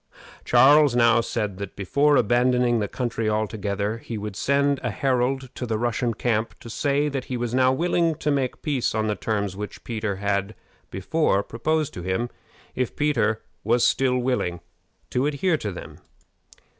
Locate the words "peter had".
9.83-10.55